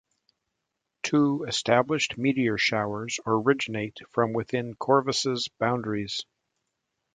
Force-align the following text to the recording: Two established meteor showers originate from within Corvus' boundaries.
Two 1.03 1.43
established 1.47 2.17
meteor 2.17 2.57
showers 2.57 3.19
originate 3.27 3.99
from 4.09 4.33
within 4.33 4.73
Corvus' 4.73 5.47
boundaries. 5.59 6.25